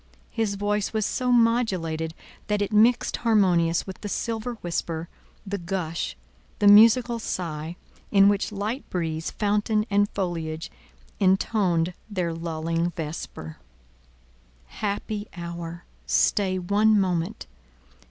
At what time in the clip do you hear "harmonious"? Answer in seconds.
3.17-3.85